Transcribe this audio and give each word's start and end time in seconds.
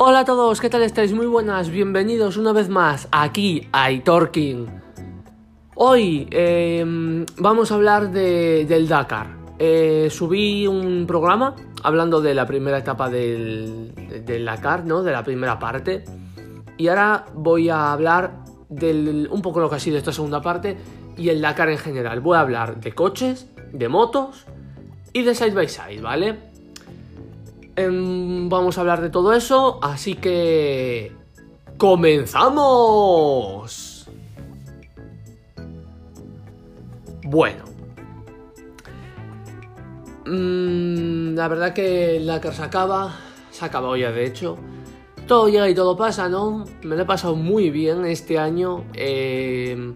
Hola 0.00 0.20
a 0.20 0.24
todos, 0.24 0.60
¿qué 0.60 0.70
tal 0.70 0.84
estáis? 0.84 1.12
Muy 1.12 1.26
buenas, 1.26 1.70
bienvenidos 1.70 2.36
una 2.36 2.52
vez 2.52 2.68
más 2.68 3.08
aquí 3.10 3.66
a 3.72 3.90
iTorking. 3.90 4.68
Hoy 5.74 6.28
eh, 6.30 7.26
vamos 7.36 7.72
a 7.72 7.74
hablar 7.74 8.12
de, 8.12 8.64
del 8.64 8.86
Dakar. 8.86 9.36
Eh, 9.58 10.06
subí 10.08 10.68
un 10.68 11.04
programa 11.04 11.56
hablando 11.82 12.20
de 12.20 12.32
la 12.32 12.46
primera 12.46 12.78
etapa 12.78 13.10
del, 13.10 13.92
del, 14.24 14.44
Dakar, 14.44 14.84
¿no? 14.84 15.02
De 15.02 15.10
la 15.10 15.24
primera 15.24 15.58
parte. 15.58 16.04
Y 16.76 16.86
ahora 16.86 17.24
voy 17.34 17.68
a 17.68 17.90
hablar 17.90 18.44
del 18.68 19.28
un 19.32 19.42
poco 19.42 19.58
lo 19.58 19.68
que 19.68 19.76
ha 19.76 19.80
sido 19.80 19.98
esta 19.98 20.12
segunda 20.12 20.40
parte 20.40 20.76
y 21.16 21.28
el 21.28 21.40
Dakar 21.40 21.70
en 21.70 21.78
general. 21.78 22.20
Voy 22.20 22.36
a 22.36 22.40
hablar 22.42 22.80
de 22.80 22.94
coches, 22.94 23.48
de 23.72 23.88
motos 23.88 24.46
y 25.12 25.24
de 25.24 25.34
side 25.34 25.54
by 25.54 25.68
side, 25.68 26.00
¿vale? 26.00 26.47
Em, 27.78 28.48
vamos 28.48 28.76
a 28.76 28.80
hablar 28.80 29.00
de 29.00 29.08
todo 29.08 29.32
eso, 29.32 29.78
así 29.80 30.14
que... 30.14 31.12
¡Comenzamos! 31.76 34.08
Bueno. 37.22 37.66
Mm, 40.26 41.36
la 41.36 41.46
verdad 41.46 41.72
que 41.72 42.18
la 42.18 42.40
que 42.40 42.50
se 42.50 42.64
acaba, 42.64 43.14
se 43.52 43.64
ha 43.64 43.68
acabado 43.68 43.96
ya 43.96 44.10
de 44.10 44.26
hecho. 44.26 44.56
Todo 45.28 45.48
llega 45.48 45.70
y 45.70 45.74
todo 45.76 45.96
pasa, 45.96 46.28
¿no? 46.28 46.64
Me 46.82 46.96
lo 46.96 47.02
he 47.02 47.06
pasado 47.06 47.36
muy 47.36 47.70
bien 47.70 48.04
este 48.06 48.40
año. 48.40 48.86
Eh, 48.94 49.94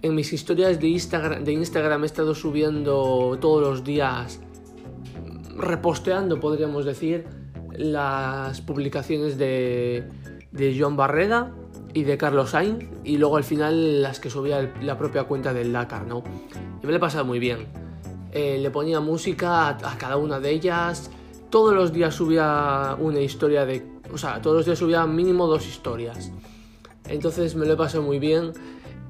en 0.00 0.14
mis 0.14 0.32
historias 0.32 0.80
de 0.80 0.88
Instagram 0.88 2.04
he 2.04 2.06
estado 2.06 2.34
subiendo 2.34 3.36
todos 3.38 3.60
los 3.60 3.84
días 3.84 4.40
reposteando, 5.58 6.40
podríamos 6.40 6.84
decir, 6.84 7.24
las 7.76 8.60
publicaciones 8.60 9.38
de, 9.38 10.04
de 10.52 10.76
John 10.78 10.96
Barreda 10.96 11.52
y 11.94 12.04
de 12.04 12.18
Carlos 12.18 12.50
Sainz 12.50 12.84
y 13.04 13.16
luego 13.16 13.36
al 13.36 13.44
final 13.44 14.02
las 14.02 14.20
que 14.20 14.28
subía 14.30 14.72
la 14.82 14.98
propia 14.98 15.24
cuenta 15.24 15.54
del 15.54 15.72
Dakar, 15.72 16.06
¿no? 16.06 16.22
Y 16.82 16.86
me 16.86 16.92
lo 16.92 16.98
he 16.98 17.00
pasado 17.00 17.24
muy 17.24 17.38
bien. 17.38 17.66
Eh, 18.32 18.58
le 18.58 18.70
ponía 18.70 19.00
música 19.00 19.68
a, 19.68 19.98
cada 19.98 20.18
una 20.18 20.38
de 20.38 20.50
ellas. 20.50 21.10
Todos 21.48 21.74
los 21.74 21.94
días 21.94 22.14
subía 22.14 22.94
una 22.98 23.20
historia 23.20 23.64
de... 23.64 23.82
O 24.12 24.18
sea, 24.18 24.42
todos 24.42 24.58
los 24.58 24.66
días 24.66 24.78
subía 24.78 25.06
mínimo 25.06 25.46
dos 25.46 25.66
historias. 25.66 26.30
Entonces 27.08 27.54
me 27.54 27.64
lo 27.64 27.72
he 27.72 27.76
pasado 27.76 28.02
muy 28.02 28.18
bien. 28.18 28.52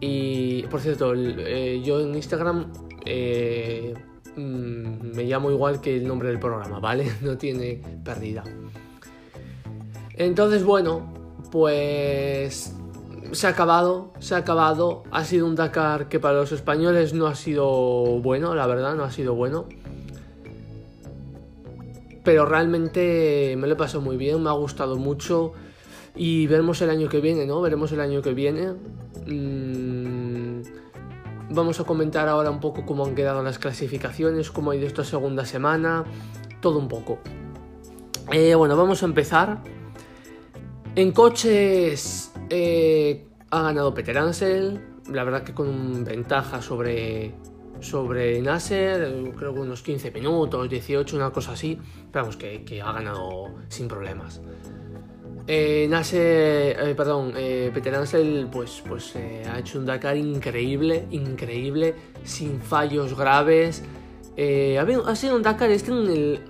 Y 0.00 0.62
por 0.64 0.80
cierto, 0.80 1.12
eh, 1.16 1.82
yo 1.84 1.98
en 2.00 2.14
Instagram 2.14 2.72
eh, 3.04 3.94
Mm, 4.36 5.14
me 5.14 5.24
llamo 5.24 5.50
igual 5.50 5.80
que 5.80 5.96
el 5.96 6.06
nombre 6.06 6.28
del 6.28 6.38
programa, 6.38 6.78
¿vale? 6.78 7.10
No 7.22 7.36
tiene 7.38 7.80
pérdida. 8.04 8.44
Entonces, 10.14 10.64
bueno, 10.64 11.12
pues 11.50 12.74
se 13.32 13.46
ha 13.46 13.50
acabado, 13.50 14.12
se 14.18 14.34
ha 14.34 14.38
acabado. 14.38 15.04
Ha 15.10 15.24
sido 15.24 15.46
un 15.46 15.54
Dakar 15.54 16.08
que 16.08 16.20
para 16.20 16.34
los 16.34 16.52
españoles 16.52 17.14
no 17.14 17.26
ha 17.26 17.34
sido 17.34 17.66
bueno, 18.20 18.54
la 18.54 18.66
verdad, 18.66 18.94
no 18.94 19.04
ha 19.04 19.10
sido 19.10 19.34
bueno. 19.34 19.66
Pero 22.24 22.44
realmente 22.44 23.54
me 23.56 23.66
lo 23.66 23.74
he 23.74 23.76
pasado 23.76 24.00
muy 24.00 24.16
bien, 24.16 24.42
me 24.42 24.50
ha 24.50 24.54
gustado 24.54 24.96
mucho. 24.96 25.52
Y 26.14 26.46
veremos 26.46 26.80
el 26.80 26.90
año 26.90 27.08
que 27.08 27.20
viene, 27.20 27.46
¿no? 27.46 27.60
Veremos 27.60 27.92
el 27.92 28.00
año 28.00 28.22
que 28.22 28.32
viene. 28.32 28.72
Mm, 29.26 30.62
Vamos 31.48 31.78
a 31.78 31.84
comentar 31.84 32.28
ahora 32.28 32.50
un 32.50 32.58
poco 32.58 32.84
cómo 32.84 33.04
han 33.04 33.14
quedado 33.14 33.42
las 33.42 33.58
clasificaciones, 33.58 34.50
cómo 34.50 34.72
ha 34.72 34.76
ido 34.76 34.86
esta 34.86 35.04
segunda 35.04 35.44
semana, 35.44 36.04
todo 36.60 36.78
un 36.78 36.88
poco. 36.88 37.18
Eh, 38.32 38.54
bueno, 38.56 38.76
vamos 38.76 39.02
a 39.02 39.06
empezar. 39.06 39.62
En 40.96 41.12
coches 41.12 42.32
eh, 42.50 43.28
ha 43.50 43.62
ganado 43.62 43.94
Peter 43.94 44.18
Ansel, 44.18 44.80
la 45.08 45.22
verdad 45.22 45.44
que 45.44 45.54
con 45.54 46.04
ventaja 46.04 46.60
sobre, 46.60 47.34
sobre 47.80 48.40
Nasser, 48.42 49.32
creo 49.36 49.54
que 49.54 49.60
unos 49.60 49.82
15 49.82 50.10
minutos, 50.10 50.68
18, 50.68 51.14
una 51.14 51.30
cosa 51.30 51.52
así, 51.52 51.78
pero 52.10 52.24
vamos, 52.24 52.36
que, 52.36 52.64
que 52.64 52.82
ha 52.82 52.90
ganado 52.90 53.54
sin 53.68 53.86
problemas. 53.86 54.40
Eh, 55.48 55.88
eh, 56.12 56.94
perdón, 56.96 57.32
eh, 57.36 57.70
Peter 57.72 57.94
Ansel 57.94 58.48
pues, 58.50 58.82
pues 58.86 59.14
eh, 59.14 59.44
ha 59.48 59.60
hecho 59.60 59.78
un 59.78 59.86
Dakar 59.86 60.16
increíble, 60.16 61.06
increíble, 61.10 61.94
sin 62.24 62.60
fallos 62.60 63.16
graves. 63.16 63.84
Ha, 64.36 65.16
sido 65.16 65.36
un 65.36 65.42
Dakar 65.42 65.70
este 65.70 65.92
en 65.92 66.10
el 66.10 66.40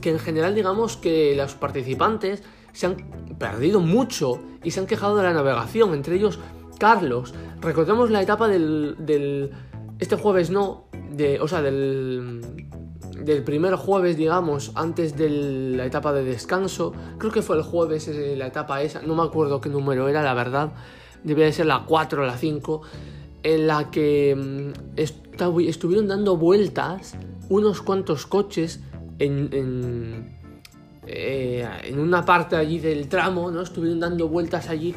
que 0.00 0.10
en 0.10 0.18
general 0.18 0.54
digamos 0.54 0.96
que 0.96 1.34
los 1.36 1.54
participantes 1.54 2.42
se 2.72 2.86
han 2.86 2.96
perdido 3.38 3.80
mucho 3.80 4.40
y 4.64 4.72
se 4.72 4.80
han 4.80 4.86
quejado 4.86 5.16
de 5.16 5.22
la 5.22 5.32
navegación, 5.32 5.94
entre 5.94 6.16
ellos 6.16 6.40
Carlos. 6.78 7.32
Recordemos 7.60 8.10
la 8.10 8.20
etapa 8.20 8.48
del, 8.48 8.96
del 8.98 9.52
este 10.00 10.16
jueves 10.16 10.50
no, 10.50 10.86
de, 11.12 11.38
o 11.40 11.46
sea, 11.46 11.62
del 11.62 12.42
del 13.24 13.42
primer 13.42 13.74
jueves, 13.76 14.16
digamos, 14.16 14.72
antes 14.74 15.16
de 15.16 15.28
la 15.76 15.86
etapa 15.86 16.12
de 16.12 16.24
descanso. 16.24 16.92
Creo 17.18 17.32
que 17.32 17.42
fue 17.42 17.56
el 17.56 17.62
jueves 17.62 18.08
eh, 18.08 18.34
la 18.36 18.46
etapa 18.46 18.82
esa, 18.82 19.02
no 19.02 19.14
me 19.14 19.22
acuerdo 19.22 19.60
qué 19.60 19.68
número 19.68 20.08
era, 20.08 20.22
la 20.22 20.34
verdad. 20.34 20.72
Debía 21.22 21.46
de 21.46 21.52
ser 21.52 21.66
la 21.66 21.84
4 21.86 22.22
o 22.22 22.26
la 22.26 22.36
5, 22.36 22.82
en 23.42 23.66
la 23.66 23.90
que 23.90 24.36
mm, 24.36 25.60
estuvieron 25.60 26.08
dando 26.08 26.36
vueltas 26.36 27.16
unos 27.48 27.80
cuantos 27.80 28.26
coches 28.26 28.80
en, 29.18 29.48
en, 29.52 30.36
eh, 31.06 31.66
en, 31.84 31.98
una 31.98 32.24
parte 32.24 32.56
allí 32.56 32.78
del 32.78 33.08
tramo, 33.08 33.50
¿no? 33.50 33.62
Estuvieron 33.62 34.00
dando 34.00 34.28
vueltas 34.28 34.68
allí 34.68 34.94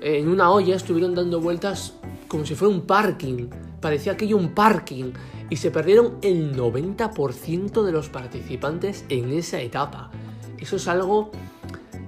en 0.00 0.28
una 0.28 0.50
olla, 0.50 0.76
estuvieron 0.76 1.14
dando 1.14 1.40
vueltas 1.40 1.94
como 2.28 2.44
si 2.44 2.54
fuera 2.54 2.74
un 2.74 2.82
parking. 2.82 3.48
Parecía 3.80 4.12
aquello 4.12 4.36
un 4.36 4.54
parking 4.54 5.12
y 5.50 5.56
se 5.56 5.70
perdieron 5.70 6.18
el 6.22 6.56
90% 6.56 7.82
de 7.82 7.92
los 7.92 8.08
participantes 8.08 9.04
en 9.08 9.32
esa 9.32 9.60
etapa. 9.60 10.10
Eso 10.58 10.76
es 10.76 10.88
algo 10.88 11.30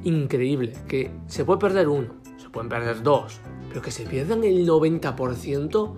increíble, 0.04 0.72
que 0.88 1.10
se 1.26 1.44
puede 1.44 1.58
perder 1.58 1.88
uno, 1.88 2.14
se 2.38 2.48
pueden 2.48 2.68
perder 2.68 3.02
dos, 3.02 3.40
pero 3.68 3.82
que 3.82 3.90
se 3.90 4.04
pierdan 4.06 4.44
el 4.44 4.66
90%... 4.66 5.94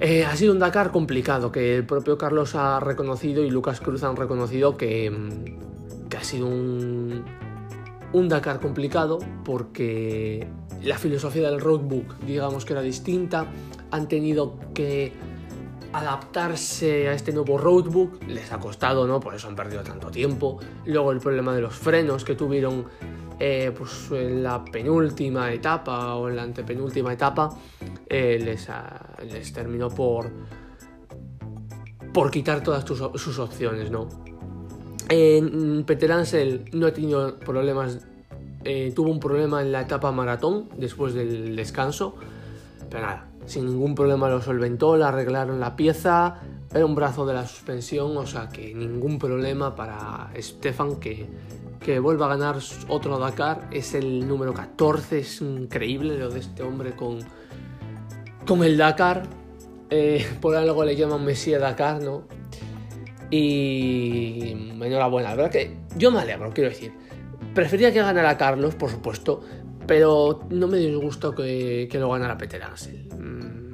Eh, 0.00 0.24
ha 0.24 0.34
sido 0.34 0.52
un 0.52 0.58
Dakar 0.58 0.90
complicado, 0.90 1.52
que 1.52 1.76
el 1.76 1.86
propio 1.86 2.18
Carlos 2.18 2.56
ha 2.56 2.80
reconocido 2.80 3.44
y 3.44 3.50
Lucas 3.50 3.80
Cruz 3.80 4.02
han 4.02 4.16
reconocido 4.16 4.76
que, 4.76 5.08
mm, 5.10 6.08
que 6.08 6.16
ha 6.16 6.24
sido 6.24 6.46
un, 6.46 7.24
un 8.12 8.28
Dakar 8.28 8.58
complicado 8.58 9.20
porque 9.44 10.48
la 10.82 10.98
filosofía 10.98 11.48
del 11.50 11.60
roadbook 11.60 12.18
digamos 12.26 12.64
que 12.64 12.72
era 12.72 12.82
distinta, 12.82 13.46
han 13.90 14.08
tenido 14.08 14.58
que 14.74 15.12
adaptarse 15.92 17.08
a 17.08 17.12
este 17.12 17.32
nuevo 17.32 17.58
roadbook 17.58 18.22
les 18.26 18.50
ha 18.52 18.58
costado, 18.58 19.06
¿no? 19.06 19.20
Por 19.20 19.34
eso 19.34 19.48
han 19.48 19.56
perdido 19.56 19.82
tanto 19.82 20.10
tiempo. 20.10 20.58
Luego 20.86 21.12
el 21.12 21.20
problema 21.20 21.54
de 21.54 21.60
los 21.60 21.74
frenos 21.74 22.24
que 22.24 22.34
tuvieron 22.34 22.86
eh, 23.38 23.72
pues 23.76 24.10
en 24.12 24.42
la 24.42 24.64
penúltima 24.64 25.52
etapa 25.52 26.14
o 26.14 26.28
en 26.28 26.36
la 26.36 26.42
antepenúltima 26.42 27.12
etapa 27.12 27.50
eh, 28.08 28.38
les, 28.42 28.68
les, 29.30 29.52
terminó 29.52 29.90
por, 29.90 30.30
por 32.12 32.30
quitar 32.30 32.62
todas 32.62 32.84
sus 32.84 33.38
opciones, 33.38 33.90
¿no? 33.90 34.08
En 35.08 35.84
Peter 35.84 36.10
Ansel 36.12 36.64
no 36.72 36.86
ha 36.86 36.92
tenido 36.92 37.38
problemas, 37.38 38.06
eh, 38.64 38.92
tuvo 38.94 39.10
un 39.10 39.20
problema 39.20 39.60
en 39.60 39.72
la 39.72 39.82
etapa 39.82 40.12
maratón 40.12 40.68
después 40.76 41.12
del 41.12 41.56
descanso, 41.56 42.14
pero 42.92 43.06
nada, 43.06 43.26
sin 43.46 43.64
ningún 43.64 43.94
problema 43.94 44.28
lo 44.28 44.42
solventó, 44.42 44.98
le 44.98 45.04
arreglaron 45.04 45.58
la 45.58 45.76
pieza, 45.76 46.42
era 46.74 46.84
un 46.84 46.94
brazo 46.94 47.24
de 47.24 47.32
la 47.32 47.46
suspensión, 47.46 48.14
o 48.18 48.26
sea 48.26 48.50
que 48.50 48.74
ningún 48.74 49.18
problema 49.18 49.74
para 49.74 50.30
Stefan 50.38 50.96
que, 50.96 51.26
que 51.80 51.98
vuelva 52.00 52.26
a 52.26 52.36
ganar 52.36 52.56
otro 52.88 53.18
Dakar, 53.18 53.66
es 53.70 53.94
el 53.94 54.28
número 54.28 54.52
14, 54.52 55.20
es 55.20 55.40
increíble 55.40 56.18
lo 56.18 56.28
de 56.28 56.40
este 56.40 56.62
hombre 56.62 56.92
con, 56.92 57.20
con 58.46 58.62
el 58.62 58.76
Dakar, 58.76 59.22
eh, 59.88 60.26
por 60.42 60.54
algo 60.54 60.84
le 60.84 60.94
llaman 60.94 61.24
Messi 61.24 61.52
Dakar, 61.52 62.02
¿no? 62.02 62.24
Y 63.30 64.50
enhorabuena, 64.52 65.30
la 65.30 65.36
verdad 65.36 65.50
que 65.50 65.78
yo 65.96 66.10
me 66.10 66.20
alegro, 66.20 66.52
quiero 66.52 66.68
decir. 66.68 66.92
Prefería 67.54 67.90
que 67.90 68.00
ganara 68.00 68.36
Carlos, 68.36 68.74
por 68.74 68.90
supuesto, 68.90 69.40
pero 69.86 70.40
no 70.50 70.66
me 70.68 70.78
disgustó 70.78 71.34
que, 71.34 71.88
que 71.90 71.98
lo 71.98 72.10
ganara 72.10 72.38
Peter 72.38 72.62
Ansel. 72.62 73.08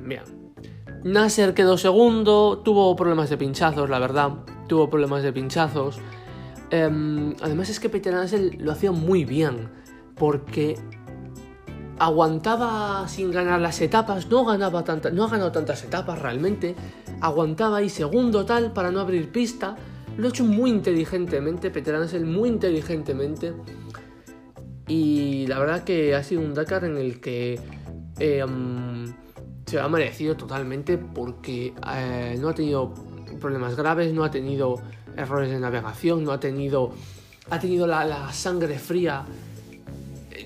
Bien. 0.04 0.22
Nasser 1.04 1.54
quedó 1.54 1.78
segundo, 1.78 2.60
tuvo 2.64 2.96
problemas 2.96 3.30
de 3.30 3.36
pinchazos, 3.36 3.88
la 3.88 3.98
verdad. 3.98 4.30
Tuvo 4.66 4.90
problemas 4.90 5.22
de 5.22 5.32
pinchazos. 5.32 5.98
Em, 6.70 7.34
además 7.40 7.70
es 7.70 7.80
que 7.80 7.88
Peter 7.88 8.14
Ansel 8.14 8.56
lo 8.58 8.72
hacía 8.72 8.92
muy 8.92 9.24
bien, 9.24 9.70
porque 10.16 10.76
aguantaba 11.98 13.08
sin 13.08 13.30
ganar 13.30 13.60
las 13.60 13.80
etapas, 13.80 14.28
no 14.28 14.44
ganaba 14.44 14.84
tantas, 14.84 15.12
no 15.12 15.24
ha 15.24 15.28
ganado 15.28 15.50
tantas 15.50 15.82
etapas 15.82 16.18
realmente, 16.20 16.76
aguantaba 17.20 17.78
ahí 17.78 17.88
segundo 17.88 18.44
tal 18.44 18.72
para 18.72 18.90
no 18.90 19.00
abrir 19.00 19.32
pista, 19.32 19.76
lo 20.16 20.26
ha 20.26 20.30
hecho 20.30 20.44
muy 20.44 20.70
inteligentemente, 20.70 21.70
Peter 21.70 21.94
Ansel 21.94 22.24
muy 22.24 22.48
inteligentemente, 22.48 23.54
Y 24.88 25.46
la 25.46 25.58
verdad 25.58 25.84
que 25.84 26.14
ha 26.14 26.22
sido 26.22 26.40
un 26.40 26.54
Dakar 26.54 26.84
en 26.84 26.96
el 26.96 27.20
que 27.20 27.60
mm, 28.18 29.10
se 29.66 29.78
ha 29.78 29.88
merecido 29.88 30.34
totalmente 30.34 30.96
porque 30.96 31.74
eh, 31.94 32.36
no 32.40 32.48
ha 32.48 32.54
tenido 32.54 32.94
problemas 33.38 33.76
graves, 33.76 34.12
no 34.14 34.24
ha 34.24 34.30
tenido 34.30 34.80
errores 35.14 35.50
de 35.50 35.60
navegación, 35.60 36.24
no 36.24 36.32
ha 36.32 36.40
tenido, 36.40 36.92
ha 37.50 37.60
tenido 37.60 37.86
la, 37.86 38.32
sangre 38.32 38.78
fría 38.78 39.26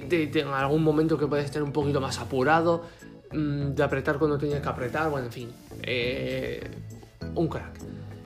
de, 0.08 0.24
en 0.34 0.48
algún 0.48 0.82
momento 0.82 1.16
que 1.16 1.26
puede 1.28 1.44
estar 1.44 1.62
un 1.62 1.72
poquito 1.72 2.00
más 2.00 2.18
apurado, 2.18 2.84
mm, 3.32 3.74
de 3.74 3.82
apretar 3.82 4.18
cuando 4.18 4.38
tenía 4.38 4.60
que 4.60 4.68
apretar, 4.68 5.08
bueno, 5.08 5.26
en 5.26 5.32
fin, 5.32 5.50
eh, 5.82 6.68
un 7.36 7.46
crack. 7.46 7.78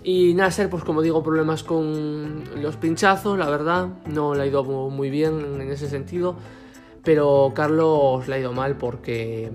Y 0.08 0.34
Nasser, 0.34 0.70
pues 0.70 0.84
como 0.84 1.02
digo, 1.02 1.22
problemas 1.22 1.64
con 1.64 2.44
los 2.62 2.76
pinchazos, 2.76 3.36
la 3.36 3.50
verdad, 3.50 3.88
no 4.06 4.34
le 4.34 4.44
ha 4.44 4.46
ido 4.46 4.62
muy 4.64 5.10
bien 5.10 5.60
en 5.60 5.70
ese 5.70 5.88
sentido, 5.88 6.36
pero 7.02 7.50
Carlos 7.54 8.28
le 8.28 8.36
ha 8.36 8.38
ido 8.38 8.52
mal 8.52 8.76
porque, 8.76 9.50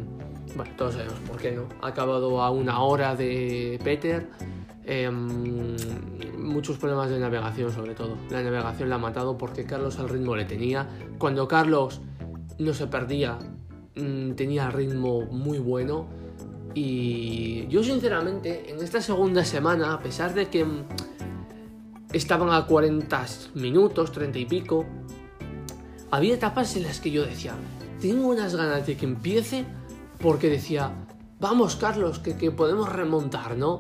bueno, 0.56 0.74
todos 0.77 0.95
sabemos 0.95 1.19
por 1.25 1.38
qué 1.38 1.53
no, 1.53 1.68
ha 1.81 1.88
acabado 1.88 2.42
a 2.42 2.51
una 2.51 2.81
hora 2.81 3.15
de 3.15 3.80
Peter 3.81 4.27
Em, 4.83 5.77
muchos 6.38 6.77
problemas 6.77 7.09
de 7.09 7.19
navegación 7.19 7.71
sobre 7.71 7.94
todo. 7.94 8.18
La 8.30 8.42
navegación 8.42 8.89
la 8.89 8.95
ha 8.95 9.00
matado 9.00 9.38
porque 9.38 9.65
Carlos 9.65 10.00
al 10.00 10.09
ritmo 10.09 10.36
le 10.36 10.45
tenía. 10.45 10.88
Cuando 11.18 11.47
Carlos 11.47 12.01
no 12.57 12.74
se 12.74 12.88
perdía, 12.88 13.38
mm, 13.95 14.31
tenía 14.31 14.71
ritmo 14.71 15.21
muy 15.21 15.59
bueno. 15.59 16.07
Y 16.73 17.68
yo 17.68 17.83
sinceramente, 17.83 18.71
en 18.71 18.81
esta 18.81 19.01
segunda 19.01 19.44
semana, 19.44 19.94
a 19.94 20.00
pesar 20.00 20.33
de 20.33 20.50
que 20.50 20.65
estaban 22.13 22.51
a 22.51 22.65
40 22.65 23.25
minutos, 23.56 24.12
30 24.12 24.39
y 24.39 24.45
pico, 24.45 24.85
había 26.12 26.35
etapas 26.35 26.75
en 26.75 26.83
las 26.83 27.00
que 27.00 27.12
yo 27.12 27.25
decía, 27.25 27.53
tengo 28.00 28.27
unas 28.27 28.56
ganas 28.56 28.85
de 28.85 28.97
que 28.97 29.06
empiece 29.06 29.65
porque 30.19 30.50
decía, 30.50 30.91
vamos 31.39 31.75
Carlos, 31.75 32.19
que, 32.19 32.35
que 32.35 32.51
podemos 32.51 32.91
remontar, 32.91 33.57
¿no? 33.57 33.79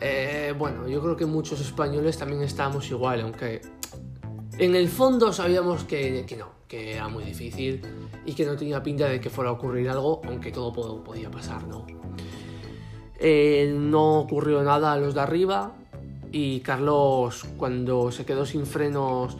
Eh, 0.00 0.54
bueno, 0.58 0.88
yo 0.88 1.00
creo 1.00 1.16
que 1.16 1.26
muchos 1.26 1.60
españoles 1.60 2.18
también 2.18 2.42
estábamos 2.42 2.90
igual, 2.90 3.22
aunque 3.22 3.62
en 4.58 4.76
el 4.76 4.88
fondo 4.88 5.32
sabíamos 5.32 5.84
que, 5.84 6.26
no, 6.38 6.48
era 6.74 7.08
muy 7.08 7.24
difícil 7.24 7.80
y 8.26 8.32
que 8.34 8.44
no 8.44 8.56
tenía 8.56 8.82
pinta 8.82 9.08
de 9.08 9.20
que 9.20 9.30
fuera 9.30 9.50
a 9.50 9.52
ocurrir 9.54 9.88
algo, 9.88 10.20
aunque 10.26 10.50
todo 10.50 10.72
podía 10.72 11.30
pasar, 11.30 11.66
¿no? 11.66 11.86
Eh, 13.18 13.74
no 13.78 14.20
ocurrió 14.20 14.62
nada 14.62 14.92
a 14.92 14.96
los 14.96 15.14
de 15.14 15.20
arriba 15.20 15.72
y 16.32 16.60
Carlos 16.60 17.46
cuando 17.56 18.10
se 18.10 18.24
quedó 18.24 18.44
sin 18.44 18.66
frenos 18.66 19.36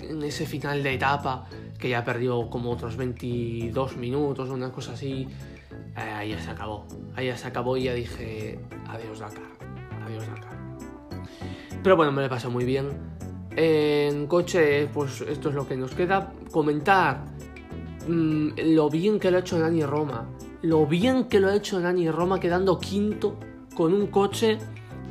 en 0.00 0.22
ese 0.22 0.44
final 0.44 0.82
de 0.82 0.94
etapa, 0.94 1.46
que 1.78 1.88
ya 1.88 2.04
perdió 2.04 2.50
como 2.50 2.70
otros 2.70 2.96
22 2.96 3.96
minutos, 3.96 4.50
una 4.50 4.70
cosa 4.70 4.92
así, 4.92 5.28
eh, 5.96 6.00
ahí 6.00 6.30
ya 6.30 6.40
se 6.40 6.50
acabó. 6.50 6.84
Ahí 7.14 7.26
ya 7.26 7.36
se 7.36 7.46
acabó 7.46 7.76
y 7.76 7.84
ya 7.84 7.94
dije, 7.94 8.58
adiós 8.88 9.20
Dakar, 9.20 9.42
adiós 10.04 10.26
Dakar. 10.26 10.58
Pero 11.82 11.96
bueno, 11.96 12.12
me 12.12 12.22
lo 12.22 12.28
pasado 12.28 12.52
muy 12.52 12.64
bien. 12.64 13.11
En 13.56 14.26
coche, 14.26 14.88
pues 14.92 15.20
esto 15.22 15.50
es 15.50 15.54
lo 15.54 15.66
que 15.66 15.76
nos 15.76 15.94
queda. 15.94 16.32
Comentar 16.50 17.24
mm, 18.08 18.50
lo 18.74 18.88
bien 18.88 19.18
que 19.18 19.30
lo 19.30 19.38
ha 19.38 19.40
hecho 19.40 19.58
Nani 19.58 19.84
Roma. 19.84 20.28
Lo 20.62 20.86
bien 20.86 21.24
que 21.24 21.40
lo 21.40 21.48
ha 21.48 21.56
hecho 21.56 21.80
Nani 21.80 22.10
Roma 22.10 22.40
quedando 22.40 22.78
quinto 22.78 23.36
con 23.74 23.92
un 23.92 24.06
coche 24.06 24.58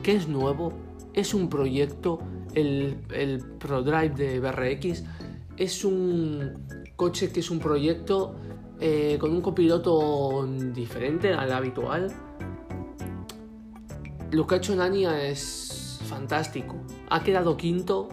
que 0.02 0.16
es 0.16 0.28
nuevo. 0.28 0.74
Es 1.14 1.34
un 1.34 1.50
proyecto. 1.50 2.20
El, 2.54 2.98
el 3.14 3.40
ProDrive 3.60 4.10
de 4.10 4.40
BRX 4.42 5.04
es 5.56 5.86
un 5.86 6.66
coche 6.98 7.32
que 7.32 7.40
es 7.40 7.50
un 7.50 7.60
proyecto 7.60 8.36
eh, 8.84 9.18
con 9.20 9.32
un 9.32 9.42
copiloto 9.42 10.48
diferente 10.74 11.34
al 11.34 11.52
habitual. 11.52 12.12
Lo 14.32 14.48
que 14.48 14.56
ha 14.56 14.58
hecho 14.58 14.76
Nania 14.76 15.24
es 15.24 16.00
fantástico. 16.06 16.78
Ha 17.10 17.24
quedado 17.24 17.56
quinto. 17.58 18.10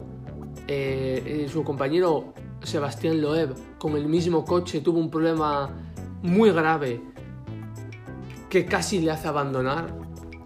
Eh, 0.71 1.23
eh, 1.25 1.49
su 1.51 1.65
compañero 1.65 2.35
Sebastián 2.63 3.21
Loeb, 3.23 3.55
con 3.79 3.97
el 3.97 4.07
mismo 4.07 4.45
coche, 4.45 4.83
tuvo 4.83 4.99
un 4.99 5.11
problema 5.11 5.71
muy 6.23 6.51
grave 6.51 7.01
que 8.51 8.67
casi 8.67 9.01
le 9.01 9.11
hace 9.11 9.29
abandonar. 9.29 9.95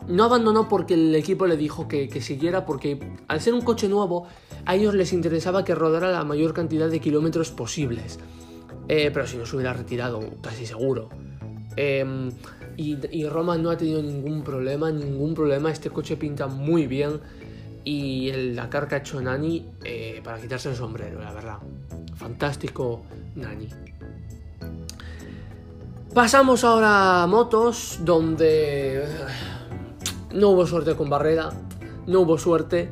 No 0.07 0.25
abandonó 0.25 0.69
porque 0.69 0.95
el 0.95 1.15
equipo 1.15 1.47
le 1.47 1.57
dijo 1.57 1.89
que, 1.89 2.09
siguiera, 2.21 2.65
porque 2.67 2.99
al 3.29 3.41
ser 3.41 3.55
un 3.55 3.63
coche 3.63 3.89
nuevo, 3.89 4.27
a 4.65 4.77
ellos 4.77 4.95
les 4.95 5.13
interesaba 5.13 5.65
que 5.65 5.75
rodara 5.75 6.11
la 6.11 6.25
mayor 6.25 6.55
cantidad 6.55 6.89
de 6.89 7.01
kilómetros 7.01 7.51
posibles. 7.51 8.19
Eh, 8.89 9.11
pero 9.13 9.27
si 9.27 9.37
no 9.37 9.47
se 9.47 9.57
hubiera 9.57 9.73
retirado, 9.73 10.21
casi 10.41 10.67
seguro. 10.67 11.09
Em, 11.77 12.31
y, 12.77 13.27
Roma 13.27 13.57
no 13.59 13.71
ha 13.71 13.77
tenido 13.77 14.03
ningún 14.03 14.43
problema, 14.43 14.91
ningún 14.91 15.35
problema. 15.35 15.71
Este 15.71 15.91
coche 15.91 16.17
pinta 16.17 16.47
muy 16.47 16.87
bien. 16.87 17.21
Y 17.84 18.29
el 18.31 18.61
que 18.70 18.94
ha 18.94 18.99
hecho 18.99 19.20
Nani, 19.20 19.70
eh, 19.84 20.20
para 20.23 20.40
quitarse 20.40 20.70
el 20.70 20.76
sombrero, 20.76 21.20
la 21.20 21.32
verdad. 21.32 21.58
Fantástico 22.14 23.02
Nani. 23.34 23.69
Pasamos 26.14 26.62
ahora 26.62 27.23
a 27.23 27.26
motos, 27.26 28.00
donde 28.02 29.02
no 30.34 30.50
hubo 30.50 30.67
suerte 30.67 30.94
con 30.94 31.08
Barrera, 31.08 31.50
no 32.06 32.20
hubo 32.20 32.37
suerte. 32.37 32.90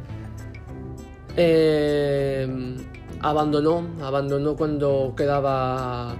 Eh, 1.37 2.76
abandonó, 3.20 3.87
abandonó 4.02 4.56
cuando 4.56 5.14
quedaba 5.16 6.16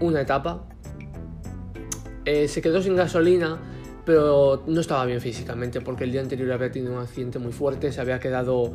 una 0.00 0.20
etapa. 0.20 0.62
Eh, 2.24 2.48
se 2.48 2.62
quedó 2.62 2.80
sin 2.80 2.96
gasolina, 2.96 3.58
pero 4.06 4.62
no 4.68 4.80
estaba 4.80 5.04
bien 5.04 5.20
físicamente 5.20 5.80
porque 5.80 6.04
el 6.04 6.12
día 6.12 6.20
anterior 6.20 6.52
había 6.52 6.70
tenido 6.70 6.94
un 6.94 7.00
accidente 7.00 7.40
muy 7.40 7.52
fuerte, 7.52 7.90
se 7.90 8.00
había 8.00 8.20
quedado 8.20 8.72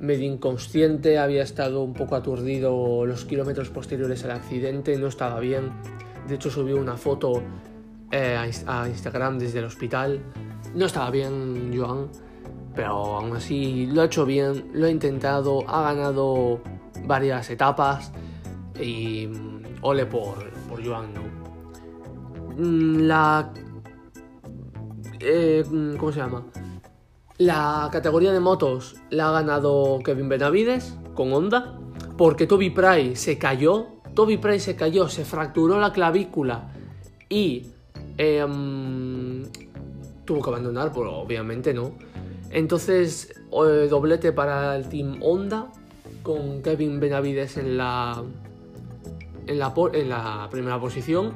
medio 0.00 0.26
inconsciente, 0.26 1.18
había 1.18 1.44
estado 1.44 1.82
un 1.82 1.94
poco 1.94 2.16
aturdido 2.16 3.06
los 3.06 3.24
kilómetros 3.24 3.70
posteriores 3.70 4.24
al 4.24 4.32
accidente, 4.32 4.98
no 4.98 5.06
estaba 5.06 5.38
bien. 5.40 5.70
De 6.28 6.34
hecho 6.34 6.50
subió 6.50 6.76
una 6.76 6.96
foto 6.96 7.42
eh, 8.10 8.36
a 8.66 8.88
Instagram 8.88 9.38
desde 9.38 9.60
el 9.60 9.66
hospital. 9.66 10.20
No 10.74 10.86
estaba 10.86 11.10
bien 11.10 11.72
Joan, 11.74 12.08
pero 12.74 13.16
aún 13.16 13.36
así 13.36 13.86
lo 13.86 14.02
ha 14.02 14.06
hecho 14.06 14.26
bien, 14.26 14.70
lo 14.74 14.86
ha 14.86 14.90
intentado, 14.90 15.64
ha 15.70 15.94
ganado 15.94 16.60
varias 17.04 17.48
etapas 17.50 18.12
y 18.80 19.28
mm, 19.28 19.62
ole 19.82 20.06
por, 20.06 20.50
por 20.68 20.84
Joan, 20.84 21.14
¿no? 21.14 21.22
Mm, 22.58 23.06
la... 23.06 23.52
Eh, 25.28 25.64
¿Cómo 25.98 26.12
se 26.12 26.20
llama? 26.20 26.44
La 27.38 27.88
categoría 27.90 28.32
de 28.32 28.38
motos 28.38 28.94
la 29.10 29.28
ha 29.28 29.32
ganado 29.32 29.98
Kevin 30.04 30.28
Benavides 30.28 30.96
con 31.14 31.32
Honda 31.32 31.76
porque 32.16 32.46
Toby 32.46 32.70
Price 32.70 33.16
se 33.16 33.36
cayó, 33.36 33.88
Toby 34.14 34.36
Price 34.36 34.60
se 34.60 34.76
cayó, 34.76 35.08
se 35.08 35.24
fracturó 35.24 35.80
la 35.80 35.92
clavícula 35.92 36.70
y 37.28 37.66
em, 38.18 39.46
tuvo 40.24 40.42
que 40.42 40.50
abandonar, 40.50 40.92
pero 40.94 41.16
obviamente 41.16 41.74
no. 41.74 41.90
Entonces, 42.52 43.34
eh, 43.50 43.88
doblete 43.90 44.30
para 44.30 44.76
el 44.76 44.88
team 44.88 45.18
Honda 45.22 45.72
con 46.22 46.62
Kevin 46.62 47.00
Benavides 47.00 47.56
en 47.56 47.76
la, 47.76 48.22
en 49.48 49.58
la, 49.58 49.74
en 49.92 50.08
la 50.08 50.48
primera 50.52 50.78
posición. 50.80 51.34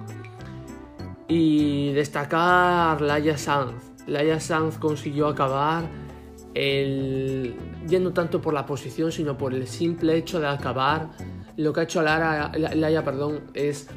Y 1.31 1.93
destacar 1.93 3.01
Laia 3.01 3.39
Sanz. 3.39 3.93
Laia 4.07 4.41
Sanz 4.41 4.77
consiguió 4.77 5.29
acabar 5.29 5.85
el, 6.55 7.55
ya 7.87 7.99
no 8.01 8.13
tanto 8.13 8.41
por 8.41 8.53
la 8.53 8.67
posición, 8.67 9.13
sino 9.13 9.39
por 9.39 9.55
el 9.55 9.67
simple 9.67 10.17
hecho 10.17 10.41
de 10.41 10.49
acabar. 10.49 11.11
Lo 11.57 11.73
que 11.73 11.81
ha 11.81 11.83
hecho 11.85 12.03
Lara, 12.03 12.53
Laia 12.55 13.05
perdón, 13.05 13.41
es 13.55 13.89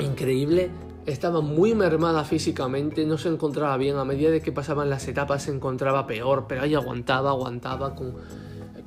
increíble. 0.00 0.70
Estaba 1.06 1.40
muy 1.40 1.74
mermada 1.74 2.24
físicamente, 2.24 3.06
no 3.06 3.16
se 3.16 3.28
encontraba 3.28 3.76
bien. 3.76 3.96
A 3.96 4.04
medida 4.04 4.30
de 4.30 4.40
que 4.40 4.52
pasaban 4.52 4.90
las 4.90 5.06
etapas 5.08 5.44
se 5.44 5.52
encontraba 5.52 6.06
peor, 6.06 6.46
pero 6.48 6.62
ahí 6.62 6.74
aguantaba, 6.74 7.30
aguantaba 7.30 7.94
con, 7.94 8.14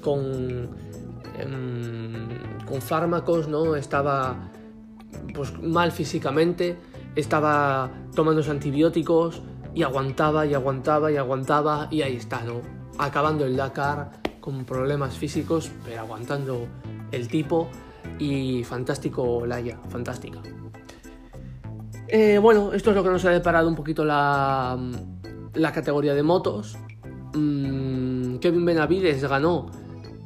con 0.02 0.70
Em, 1.38 2.28
con 2.66 2.82
fármacos, 2.82 3.48
¿no? 3.48 3.76
Estaba 3.76 4.50
pues, 5.34 5.58
mal 5.62 5.92
físicamente, 5.92 6.78
estaba 7.16 7.92
tomando 8.14 8.42
antibióticos 8.50 9.42
y 9.74 9.84
aguantaba 9.84 10.46
y 10.46 10.54
aguantaba 10.54 11.12
y 11.12 11.18
aguantaba 11.18 11.88
y 11.92 12.02
ahí 12.02 12.16
está, 12.16 12.44
¿no? 12.44 12.62
Acabando 12.98 13.46
el 13.46 13.58
Dakar 13.58 14.12
con 14.40 14.64
problemas 14.66 15.18
físicos, 15.18 15.72
pero 15.84 16.02
aguantando 16.02 16.68
el 17.12 17.28
tipo 17.28 17.68
y 18.20 18.64
fantástico 18.64 19.46
Laia, 19.46 19.80
fantástica. 19.90 20.40
Eh, 22.08 22.38
bueno, 22.38 22.72
esto 22.74 22.92
es 22.92 22.96
lo 22.96 23.04
que 23.04 23.10
nos 23.10 23.26
ha 23.26 23.32
deparado 23.32 23.68
un 23.68 23.76
poquito 23.76 24.06
la, 24.06 24.78
la 25.54 25.72
categoría 25.72 26.14
de 26.14 26.24
motos. 26.24 26.78
Mm, 27.34 28.38
Kevin 28.38 28.66
Benavides 28.66 29.24
ganó 29.24 29.72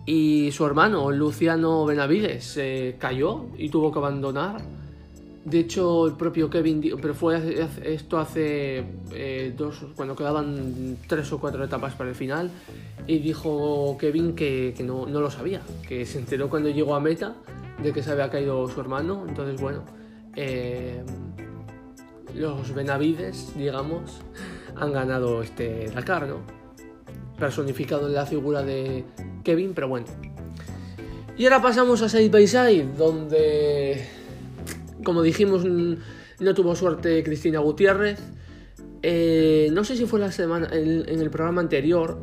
y 0.05 0.51
su 0.51 0.65
hermano, 0.65 1.11
Luciano 1.11 1.85
Benavides, 1.85 2.59
cayó 2.97 3.45
y 3.57 3.69
tuvo 3.69 3.91
que 3.91 3.99
abandonar. 3.99 4.78
De 5.45 5.59
hecho, 5.59 6.05
el 6.05 6.13
propio 6.13 6.49
Kevin, 6.49 6.97
pero 7.01 7.13
fue 7.13 7.65
esto 7.83 8.19
hace 8.19 8.83
eh, 9.13 9.53
dos, 9.57 9.85
cuando 9.95 10.15
quedaban 10.15 10.97
tres 11.07 11.31
o 11.31 11.39
cuatro 11.39 11.63
etapas 11.63 11.93
para 11.95 12.09
el 12.09 12.15
final, 12.15 12.51
y 13.07 13.19
dijo 13.19 13.97
Kevin 13.99 14.35
que, 14.35 14.75
no, 14.83 15.05
lo 15.05 15.31
sabía, 15.31 15.61
que 15.87 16.05
se 16.05 16.19
enteró 16.19 16.49
cuando 16.49 16.69
llegó 16.69 16.93
a 16.93 16.99
meta 16.99 17.35
de 17.81 17.93
que 17.93 18.03
se 18.03 18.11
había 18.11 18.29
caído 18.29 18.67
su 18.69 18.79
hermano. 18.81 19.25
Entonces, 19.27 19.59
bueno, 19.59 19.83
eh, 20.35 21.03
los 22.35 22.73
Benavides, 22.73 23.53
digamos, 23.55 24.21
han 24.75 24.91
ganado 24.91 25.41
este 25.41 25.89
Dakar, 25.89 26.27
¿no? 26.27 26.59
personificado 27.39 28.07
en 28.07 28.13
la 28.13 28.25
figura 28.25 28.61
de 28.61 29.05
Kevin, 29.43 29.73
pero 29.73 29.87
bueno. 29.87 30.05
Y 31.37 31.45
ahora 31.45 31.61
pasamos 31.61 32.01
a 32.01 32.09
Side 32.09 32.29
by 32.29 32.45
Side, 32.45 32.87
donde, 32.97 34.05
como 35.03 35.21
dijimos, 35.21 35.65
no 35.65 36.53
tuvo 36.53 36.75
suerte 36.75 37.23
Cristina 37.23 37.59
Gutiérrez. 37.59 38.19
Eh, 39.01 39.69
no 39.71 39.83
sé 39.83 39.95
si 39.95 40.05
fue 40.05 40.19
la 40.19 40.31
semana 40.31 40.67
en, 40.71 41.07
el 41.07 41.29
programa 41.29 41.61
anterior, 41.61 42.21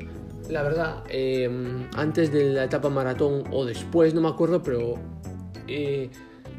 la 0.50 0.62
verdad, 0.62 1.04
eh, 1.08 1.50
antes 1.94 2.32
de 2.32 2.52
la 2.52 2.64
etapa 2.64 2.90
maratón 2.90 3.44
o 3.50 3.64
después, 3.64 4.12
no 4.12 4.20
me 4.20 4.28
acuerdo, 4.28 4.62
pero 4.62 4.94
eh, 5.66 6.10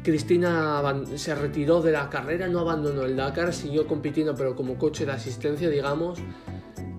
Cristina 0.02 0.82
se 1.14 1.34
retiró 1.34 1.82
de 1.82 1.92
la 1.92 2.08
carrera, 2.10 2.48
no 2.48 2.60
abandonó 2.60 3.02
el 3.02 3.16
Dakar, 3.16 3.52
siguió 3.52 3.86
compitiendo, 3.86 4.34
pero 4.34 4.56
como 4.56 4.76
coche 4.76 5.06
de 5.06 5.12
asistencia, 5.12 5.68
digamos. 5.68 6.18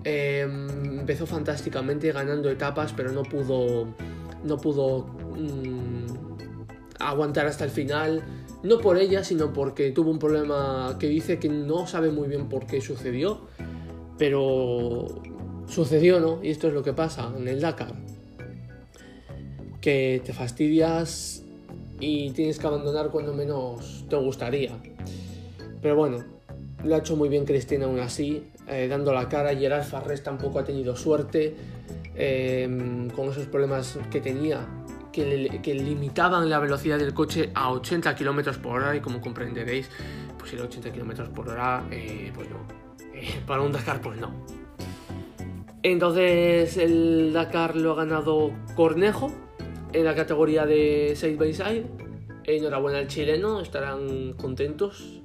Em, 0.04 1.00
empezó 1.00 1.26
fantásticamente 1.26 2.10
ganando 2.12 2.48
etapas, 2.50 2.92
pero 2.94 3.12
no 3.12 3.22
pudo, 3.22 3.94
no 4.44 4.56
pudo 4.56 5.06
mm, 5.36 6.06
aguantar 6.98 7.46
hasta 7.46 7.64
el 7.64 7.70
final. 7.70 8.22
No 8.62 8.78
por 8.78 8.98
ella, 8.98 9.24
sino 9.24 9.52
porque 9.52 9.90
tuvo 9.90 10.10
un 10.10 10.18
problema 10.18 10.96
que 10.98 11.08
dice 11.08 11.38
que 11.38 11.48
no 11.48 11.86
sabe 11.86 12.10
muy 12.10 12.28
bien 12.28 12.48
por 12.48 12.66
qué 12.66 12.80
sucedió. 12.80 13.40
Pero 14.18 15.22
sucedió, 15.66 16.20
¿no? 16.20 16.40
Y 16.42 16.50
esto 16.50 16.68
es 16.68 16.74
lo 16.74 16.82
que 16.82 16.92
pasa 16.92 17.32
en 17.36 17.48
el 17.48 17.60
Dakar. 17.60 17.94
Que 19.80 20.20
te 20.24 20.32
fastidias 20.32 21.42
y 22.00 22.30
tienes 22.32 22.58
que 22.58 22.66
abandonar 22.66 23.10
cuando 23.10 23.32
menos 23.32 24.04
te 24.08 24.16
gustaría. 24.16 24.76
Pero 25.80 25.96
bueno, 25.96 26.22
lo 26.84 26.94
ha 26.94 26.98
hecho 26.98 27.16
muy 27.16 27.28
bien 27.28 27.44
Cristina 27.44 27.86
aún 27.86 28.00
así. 28.00 28.44
Eh, 28.68 28.86
dando 28.88 29.12
la 29.12 29.28
cara. 29.28 29.54
Gerard 29.56 29.84
Farrés 29.84 30.22
tampoco 30.22 30.58
ha 30.58 30.64
tenido 30.64 30.94
suerte 30.96 31.54
em, 32.14 33.08
con 33.10 33.30
esos 33.30 33.46
problemas 33.46 33.98
que 34.10 34.20
tenía, 34.20 34.66
que, 35.12 35.74
limitaban 35.74 36.48
la 36.48 36.58
velocidad 36.58 36.98
del 36.98 37.14
coche 37.14 37.50
a 37.54 37.70
80 37.70 38.14
km 38.14 38.58
por 38.58 38.80
hora. 38.80 38.96
Y 38.96 39.00
como 39.00 39.20
comprenderéis, 39.20 39.88
pues 40.38 40.52
el 40.52 40.60
80 40.60 40.92
km 40.92 41.28
por 41.30 41.48
hora, 41.48 41.84
eh, 41.90 42.32
pues 42.34 42.48
no. 42.50 42.56
Eh, 43.14 43.40
para 43.46 43.62
un 43.62 43.72
Dakar, 43.72 44.00
pues 44.00 44.18
no. 44.18 44.32
Entonces 45.82 46.76
el 46.76 47.32
Dakar 47.32 47.74
lo 47.76 47.92
ha 47.92 48.04
ganado 48.04 48.50
Cornejo 48.76 49.32
en 49.92 50.04
la 50.04 50.14
categoría 50.14 50.66
de 50.66 51.14
side 51.16 51.36
by 51.36 51.54
side. 51.54 51.86
Enhorabuena 52.44 52.98
al 52.98 53.06
chileno, 53.06 53.60
estarán 53.60 54.34
contentos 54.34 55.22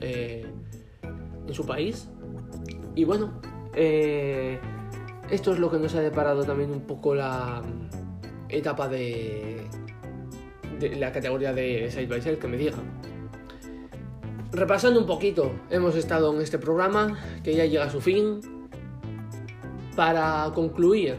en 0.00 1.54
su 1.54 1.64
país. 1.64 2.08
Y 2.94 3.04
bueno, 3.04 3.40
eh, 3.74 4.58
esto 5.30 5.52
es 5.52 5.58
lo 5.58 5.70
que 5.70 5.78
nos 5.78 5.94
ha 5.94 6.00
deparado 6.00 6.44
también 6.44 6.70
un 6.70 6.82
poco 6.82 7.14
la 7.14 7.62
etapa 8.54 8.88
de, 8.88 9.66
la 10.96 11.12
categoría 11.12 11.52
de 11.52 11.90
Side 11.90 12.06
by 12.06 12.22
Side 12.22 12.38
que 12.38 12.48
me 12.48 12.56
diga. 12.56 12.76
Repasando 14.52 15.00
un 15.00 15.06
poquito, 15.06 15.52
hemos 15.70 15.96
estado 15.96 16.32
en 16.34 16.40
este 16.40 16.58
programa 16.58 17.18
que 17.42 17.54
ya 17.54 17.64
llega 17.64 17.84
a 17.84 17.90
su 17.90 18.00
fin. 18.00 18.40
Para 19.96 20.50
concluir, 20.54 21.16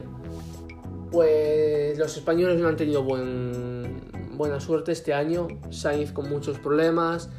pues 1.11 1.97
los 1.97 2.15
españoles 2.17 2.59
no 2.59 2.67
han 2.67 2.75
tenido 2.75 3.03
buena 3.03 4.59
suerte 4.59 4.91
este 4.91 5.13
año. 5.13 5.47
Sainz 5.69 6.11
con 6.11 6.29
muchos 6.29 6.59
problemas, 6.59 7.29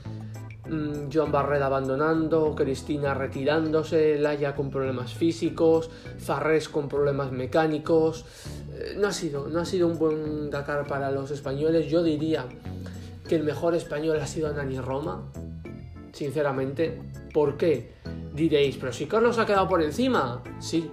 Mm, 0.69 1.11
Joan 1.13 1.31
Barret 1.31 1.63
abandonando, 1.63 2.55
Cristina 2.57 3.15
retirándose, 3.15 4.19
Laia 4.19 4.55
con 4.55 4.71
problemas 4.71 5.15
físicos, 5.15 5.91
Farrés 6.19 6.69
con 6.69 6.89
problemas 6.89 7.31
mecánicos. 7.31 8.25
Eh, 8.77 8.95
no, 8.97 9.09
ha 9.09 9.13
sido, 9.13 9.49
no 9.49 9.61
ha 9.61 9.65
sido 9.65 9.89
un 9.89 9.99
buen 9.99 10.51
Dakar 10.51 10.87
para 10.87 11.11
los 11.11 11.31
españoles. 11.31 11.87
Yo 11.91 12.03
diría 12.03 12.47
que 13.29 13.37
el 13.37 13.43
mejor 13.43 13.75
español 13.75 14.19
ha 14.21 14.27
sido 14.27 14.53
Nani 14.53 14.79
Roma, 14.79 15.23
sinceramente. 16.13 17.01
¿Por 17.33 17.57
qué? 17.57 17.95
Diréis, 18.35 18.77
pero 18.77 18.93
si 18.93 19.07
Carlos 19.07 19.39
ha 19.39 19.47
quedado 19.47 19.69
por 19.69 19.83
encima. 19.83 20.43
Sí, 20.61 20.91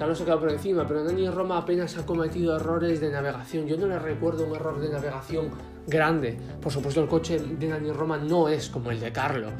Carlos 0.00 0.16
se 0.16 0.24
quedado 0.24 0.40
por 0.40 0.50
encima, 0.50 0.86
pero 0.88 1.04
Nani 1.04 1.28
Roma 1.28 1.58
apenas 1.58 1.98
ha 1.98 2.06
cometido 2.06 2.56
errores 2.56 3.02
de 3.02 3.10
navegación. 3.10 3.66
Yo 3.66 3.76
no 3.76 3.86
le 3.86 3.98
recuerdo 3.98 4.46
un 4.46 4.56
error 4.56 4.80
de 4.80 4.88
navegación 4.88 5.50
grande. 5.86 6.38
Por 6.62 6.72
supuesto, 6.72 7.02
el 7.02 7.06
coche 7.06 7.38
de 7.38 7.68
Dani 7.68 7.92
Roma 7.92 8.16
no 8.16 8.48
es 8.48 8.70
como 8.70 8.90
el 8.90 8.98
de 8.98 9.12
Carlos. 9.12 9.52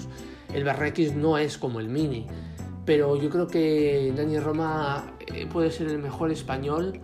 El 0.55 0.65
BRX 0.65 1.15
no 1.15 1.37
es 1.37 1.59
como 1.59 1.79
el 1.79 1.91
Mini. 1.91 2.27
Pero 2.85 3.17
yo 3.17 3.31
creo 3.31 3.47
que 3.47 4.13
Dani 4.17 4.39
Roma 4.39 5.17
eh, 5.27 5.47
puede 5.47 5.71
ser 5.71 5.89
el 5.89 5.99
mejor 5.99 6.31
español, 6.33 7.01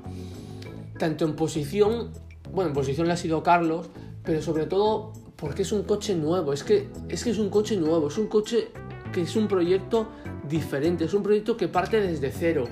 tanto 0.99 1.25
en 1.25 1.37
posición, 1.37 2.13
bueno, 2.53 2.69
en 2.71 2.75
posición 2.75 3.07
le 3.07 3.13
ha 3.13 3.17
sido 3.17 3.43
Carlos, 3.43 3.91
pero 4.25 4.43
sobre 4.43 4.67
todo 4.67 5.13
porque 5.37 5.63
es 5.63 5.73
un 5.73 5.83
coche 5.83 6.15
nuevo. 6.15 6.53
Es 6.53 6.65
que, 6.65 6.89
es 7.09 7.23
que 7.23 7.31
es 7.31 7.39
un 7.39 7.51
coche 7.51 7.77
nuevo, 7.77 8.09
es 8.09 8.19
un 8.19 8.27
coche 8.27 8.69
que 9.13 9.23
es 9.23 9.37
un 9.37 9.49
proyecto 9.49 10.09
diferente, 10.49 11.05
es 11.05 11.15
un 11.15 11.23
proyecto 11.23 11.57
que 11.57 11.69
parte 11.69 12.01
desde 12.01 12.31
cero 12.33 12.65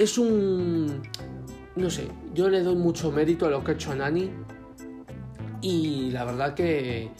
es 0.00 0.16
un... 0.16 1.02
No 1.76 1.90
sé, 1.90 2.08
yo 2.34 2.48
le 2.48 2.62
doy 2.62 2.74
mucho 2.74 3.12
mérito 3.12 3.46
a 3.46 3.50
lo 3.50 3.62
que 3.62 3.72
ha 3.72 3.74
hecho 3.74 3.94
Nani 3.94 4.30
y 5.60 6.10
la 6.10 6.24
verdad 6.24 6.54
que, 6.54 7.10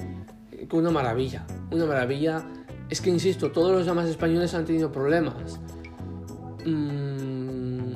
que 0.69 0.77
una 0.77 0.91
maravilla, 0.91 1.47
una 1.71 1.85
maravilla. 1.85 2.43
Es 2.91 3.01
que, 3.01 3.09
insisto, 3.09 3.53
todos 3.53 3.71
los 3.71 3.87
demás 3.87 4.09
españoles 4.09 4.53
han 4.55 4.65
tenido 4.65 4.91
problemas. 4.91 5.61
Mm, 6.67 7.95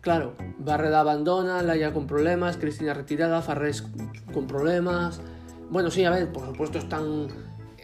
claro, 0.00 0.34
Barreda 0.58 1.00
abandona, 1.00 1.62
Laia 1.62 1.92
con 1.92 2.06
problemas, 2.06 2.56
Cristina 2.56 2.94
retirada, 2.94 3.42
Farrés 3.42 3.84
con 4.32 4.46
problemas. 4.46 5.20
Bueno, 5.70 5.90
sí, 5.90 6.04
a 6.04 6.10
ver, 6.10 6.32
por 6.32 6.46
supuesto 6.46 6.78
están... 6.78 7.28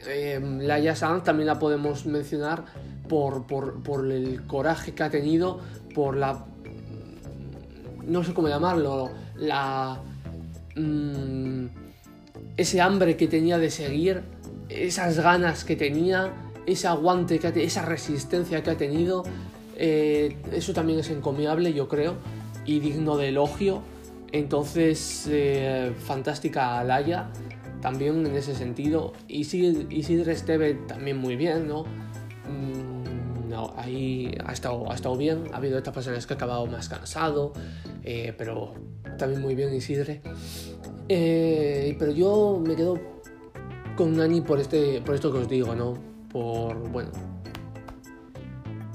Eh, 0.08 0.40
Laia 0.62 0.94
Sanz 0.94 1.24
también 1.24 1.48
la 1.48 1.58
podemos 1.58 2.06
mencionar 2.06 2.64
por, 3.08 3.46
por, 3.46 3.82
por, 3.82 4.10
el 4.10 4.46
coraje 4.46 4.94
que 4.94 5.02
ha 5.02 5.10
tenido 5.10 5.60
por 5.94 6.16
la... 6.16 6.44
no 8.06 8.24
sé 8.24 8.32
cómo 8.32 8.48
llamarlo, 8.48 9.10
la... 9.36 10.00
Mm, 10.76 11.66
ese 12.56 12.80
hambre 12.80 13.16
que 13.16 13.28
tenía 13.28 13.58
de 13.58 13.70
seguir, 13.70 14.22
esas 14.68 15.18
ganas 15.18 15.64
que 15.64 15.76
tenía, 15.76 16.32
ese 16.66 16.88
aguante, 16.88 17.38
que 17.38 17.64
esa 17.64 17.82
resistencia 17.82 18.62
que 18.62 18.70
ha 18.70 18.76
tenido, 18.76 19.24
eh, 19.76 20.36
eso 20.52 20.72
también 20.72 20.98
es 20.98 21.10
encomiable, 21.10 21.72
yo 21.72 21.88
creo, 21.88 22.16
y 22.64 22.80
digno 22.80 23.16
de 23.16 23.28
elogio. 23.28 23.82
Entonces, 24.32 25.28
eh, 25.30 25.92
fantástica 26.04 26.78
Alaya, 26.78 27.30
también 27.80 28.26
en 28.26 28.34
ese 28.34 28.54
sentido. 28.54 29.12
Y 29.28 29.40
Isidre 29.40 30.32
Esteve 30.32 30.74
también 30.74 31.18
muy 31.18 31.36
bien, 31.36 31.68
¿no? 31.68 31.84
Mm, 31.84 33.52
ahí 33.76 34.36
ha 34.44 34.52
estado, 34.52 34.90
ha 34.90 34.94
estado 34.94 35.16
bien. 35.16 35.44
Ha 35.52 35.58
habido 35.58 35.78
etapas 35.78 36.06
en 36.08 36.14
que 36.14 36.32
ha 36.32 36.36
acabado 36.36 36.66
más 36.66 36.88
cansado, 36.88 37.52
eh, 38.02 38.34
pero 38.36 38.74
también 39.16 39.40
muy 39.40 39.54
bien 39.54 39.72
Isidre. 39.72 40.20
Pero 41.08 42.12
yo 42.12 42.60
me 42.66 42.74
quedo 42.74 43.15
con 43.96 44.16
Nani 44.16 44.42
por, 44.42 44.60
este, 44.60 45.00
por 45.00 45.14
esto 45.14 45.32
que 45.32 45.38
os 45.38 45.48
digo, 45.48 45.74
¿no? 45.74 45.94
Por, 46.30 46.76
bueno, 46.90 47.10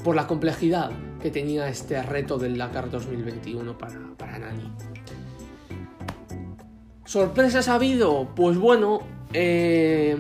por 0.03 0.15
la 0.15 0.27
complejidad 0.27 0.91
que 1.21 1.31
tenía 1.31 1.67
este 1.67 2.01
reto 2.01 2.37
del 2.37 2.57
Dakar 2.57 2.89
2021 2.89 3.77
para, 3.77 3.99
para 4.17 4.39
Nani. 4.39 4.71
¿Sorpresas 7.03 7.67
ha 7.67 7.75
habido? 7.75 8.29
Pues 8.35 8.57
bueno, 8.57 8.99
eh, 9.33 10.15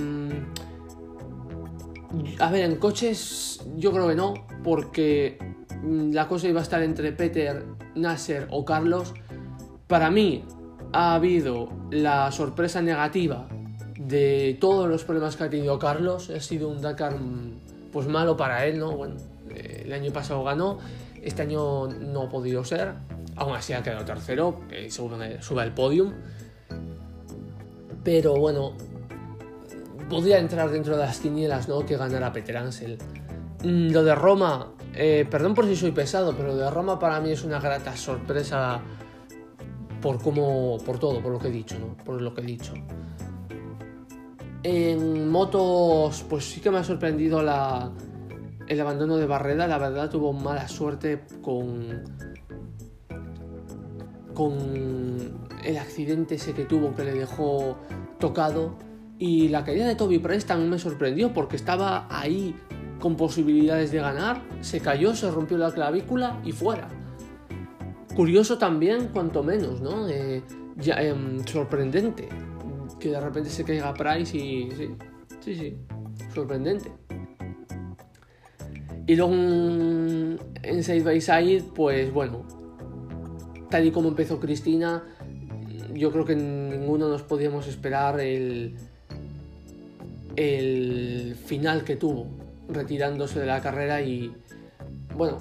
a 2.39 2.51
ver, 2.51 2.65
en 2.65 2.75
coches 2.77 3.63
yo 3.77 3.91
creo 3.91 4.09
que 4.09 4.15
no, 4.15 4.33
porque 4.63 5.37
mm, 5.81 6.11
la 6.11 6.27
cosa 6.27 6.47
iba 6.49 6.59
a 6.59 6.63
estar 6.63 6.83
entre 6.83 7.11
Peter, 7.13 7.65
Nasser 7.95 8.47
o 8.51 8.65
Carlos. 8.65 9.13
Para 9.87 10.11
mí 10.11 10.43
ha 10.91 11.15
habido 11.15 11.69
la 11.91 12.31
sorpresa 12.31 12.81
negativa 12.81 13.47
de 14.11 14.57
todos 14.59 14.87
los 14.87 15.03
problemas 15.03 15.35
que 15.35 15.45
ha 15.45 15.49
tenido 15.49 15.79
Carlos. 15.79 16.29
Ha 16.29 16.39
sido 16.39 16.69
un 16.69 16.81
Dakar 16.81 17.15
pues 17.91 18.07
malo 18.07 18.37
para 18.37 18.65
él, 18.65 18.77
¿no? 18.77 18.95
Bueno, 18.95 19.15
eh, 19.49 19.83
el 19.85 19.93
año 19.93 20.13
pasado 20.13 20.43
ganó, 20.43 20.77
este 21.21 21.41
año 21.41 21.87
no 21.87 22.23
ha 22.23 22.29
podido 22.29 22.63
ser. 22.63 22.93
Aún 23.35 23.55
así 23.55 23.73
ha 23.73 23.81
quedado 23.81 24.05
tercero, 24.05 24.61
que 24.69 24.91
sube, 24.91 25.41
sube 25.41 25.61
al 25.61 25.73
podium. 25.73 26.13
Pero 28.03 28.35
bueno, 28.35 28.73
podría 30.09 30.39
entrar 30.39 30.69
dentro 30.69 30.97
de 30.97 31.05
las 31.05 31.19
quinielas, 31.19 31.67
¿no? 31.67 31.85
Que 31.85 31.97
ganara 31.97 32.31
Peter 32.33 32.57
Ansel. 32.57 32.97
Mm, 33.63 33.91
lo 33.91 34.03
de 34.03 34.15
Roma, 34.15 34.73
eh, 34.93 35.25
perdón 35.29 35.53
por 35.53 35.65
si 35.65 35.75
soy 35.75 35.91
pesado, 35.91 36.35
pero 36.35 36.49
lo 36.49 36.57
de 36.57 36.69
Roma 36.69 36.99
para 36.99 37.19
mí 37.21 37.31
es 37.31 37.43
una 37.43 37.59
grata 37.59 37.95
sorpresa 37.95 38.81
por 40.01 40.21
cómo, 40.21 40.77
por 40.85 40.99
todo, 40.99 41.21
por 41.21 41.31
lo 41.31 41.39
que 41.39 41.47
he 41.47 41.51
dicho, 41.51 41.77
¿no? 41.79 41.95
Por 42.03 42.21
lo 42.21 42.33
que 42.33 42.41
he 42.41 42.45
dicho. 42.45 42.73
En 44.63 45.29
motos, 45.29 46.23
pues 46.29 46.45
sí 46.45 46.61
que 46.61 46.69
me 46.69 46.77
ha 46.77 46.83
sorprendido 46.83 47.41
la, 47.41 47.91
el 48.67 48.79
abandono 48.79 49.17
de 49.17 49.25
Barreda. 49.25 49.67
La 49.67 49.79
verdad 49.79 50.09
tuvo 50.09 50.33
mala 50.33 50.67
suerte 50.67 51.23
con, 51.41 52.03
con 54.35 55.47
el 55.63 55.77
accidente 55.77 56.35
ese 56.35 56.53
que 56.53 56.65
tuvo 56.65 56.93
que 56.93 57.03
le 57.03 57.13
dejó 57.13 57.77
tocado. 58.19 58.75
Y 59.17 59.49
la 59.49 59.63
caída 59.63 59.87
de 59.87 59.95
Toby 59.95 60.19
Price 60.19 60.45
también 60.45 60.69
me 60.69 60.79
sorprendió 60.79 61.33
porque 61.33 61.55
estaba 61.55 62.07
ahí 62.09 62.55
con 62.99 63.15
posibilidades 63.15 63.91
de 63.91 63.99
ganar. 63.99 64.43
Se 64.61 64.79
cayó, 64.79 65.15
se 65.15 65.31
rompió 65.31 65.57
la 65.57 65.71
clavícula 65.71 66.39
y 66.43 66.51
fuera. 66.51 66.87
Curioso 68.15 68.59
también, 68.59 69.07
cuanto 69.07 69.41
menos, 69.41 69.81
¿no? 69.81 70.07
Eh, 70.07 70.43
ya, 70.77 71.01
em, 71.01 71.43
sorprendente 71.45 72.29
que 73.01 73.09
de 73.09 73.19
repente 73.19 73.49
se 73.49 73.65
caiga 73.65 73.93
Price 73.93 74.37
y 74.37 74.71
sí, 74.71 74.95
sí, 75.41 75.55
sí, 75.55 75.77
sorprendente. 76.33 76.91
Y 79.07 79.15
luego 79.15 79.33
en 79.33 80.83
Side 80.83 81.01
by 81.01 81.19
Side, 81.19 81.63
pues 81.75 82.13
bueno, 82.13 82.45
tal 83.69 83.85
y 83.85 83.91
como 83.91 84.09
empezó 84.09 84.39
Cristina, 84.39 85.03
yo 85.93 86.11
creo 86.11 86.23
que 86.23 86.35
ninguno 86.35 87.09
nos 87.09 87.23
podíamos 87.23 87.67
esperar 87.67 88.19
el, 88.19 88.77
el 90.35 91.35
final 91.45 91.83
que 91.83 91.95
tuvo, 91.95 92.27
retirándose 92.69 93.39
de 93.39 93.47
la 93.47 93.61
carrera 93.61 94.01
y 94.01 94.33
bueno, 95.17 95.39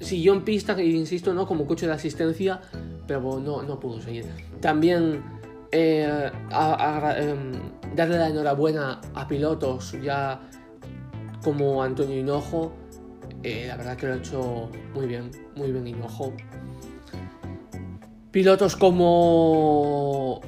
siguió 0.00 0.32
en 0.32 0.42
pista, 0.42 0.82
insisto, 0.82 1.34
no 1.34 1.46
como 1.46 1.66
coche 1.66 1.86
de 1.86 1.92
asistencia, 1.92 2.60
pero 3.06 3.38
no, 3.38 3.62
no 3.62 3.78
pudo 3.78 4.00
seguir. 4.00 4.24
También 4.60 5.22
eh, 5.76 6.30
em, 7.16 7.52
darle 7.96 8.18
la 8.18 8.28
enhorabuena 8.28 9.00
a 9.12 9.26
pilotos 9.26 9.96
ya 10.00 10.40
como 11.42 11.82
Antonio 11.82 12.16
Hinojo. 12.16 12.72
Eh, 13.42 13.66
la 13.66 13.76
verdad 13.76 13.96
que 13.96 14.06
lo 14.06 14.12
ha 14.14 14.16
hecho 14.16 14.70
muy 14.94 15.06
bien, 15.06 15.30
muy 15.56 15.72
bien 15.72 15.86
Hinojo. 15.88 16.32
Pilotos 18.30 18.76
como 18.76 20.40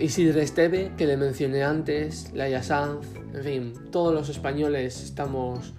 Isidre 0.00 0.42
Esteve, 0.42 0.92
que 0.96 1.06
le 1.06 1.18
mencioné 1.18 1.62
antes, 1.62 2.32
Laia 2.32 2.62
Sanz, 2.62 3.06
en 3.34 3.44
fin, 3.44 3.72
todos 3.90 4.14
los 4.14 4.30
españoles 4.30 5.02
estamos 5.02 5.74